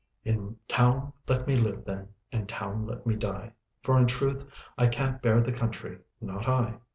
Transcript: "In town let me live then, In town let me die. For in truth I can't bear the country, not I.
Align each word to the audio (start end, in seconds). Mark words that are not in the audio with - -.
"In 0.25 0.57
town 0.67 1.13
let 1.27 1.45
me 1.45 1.55
live 1.55 1.85
then, 1.85 2.07
In 2.31 2.47
town 2.47 2.87
let 2.87 3.05
me 3.05 3.15
die. 3.15 3.51
For 3.83 3.99
in 3.99 4.07
truth 4.07 4.43
I 4.75 4.87
can't 4.87 5.21
bear 5.21 5.41
the 5.41 5.51
country, 5.53 5.99
not 6.19 6.47
I. 6.47 6.79